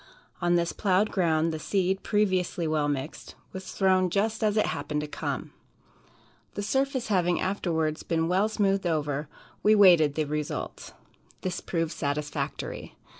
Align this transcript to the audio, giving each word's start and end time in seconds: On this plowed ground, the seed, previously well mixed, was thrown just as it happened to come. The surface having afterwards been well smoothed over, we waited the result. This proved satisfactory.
On 0.41 0.55
this 0.55 0.73
plowed 0.73 1.11
ground, 1.11 1.53
the 1.53 1.59
seed, 1.59 2.01
previously 2.01 2.67
well 2.67 2.87
mixed, 2.87 3.35
was 3.53 3.71
thrown 3.71 4.09
just 4.09 4.43
as 4.43 4.57
it 4.57 4.65
happened 4.65 5.01
to 5.01 5.07
come. 5.07 5.53
The 6.55 6.63
surface 6.63 7.09
having 7.09 7.39
afterwards 7.39 8.01
been 8.01 8.27
well 8.27 8.49
smoothed 8.49 8.87
over, 8.87 9.29
we 9.61 9.75
waited 9.75 10.15
the 10.15 10.23
result. 10.25 10.93
This 11.41 11.61
proved 11.61 11.91
satisfactory. 11.91 12.95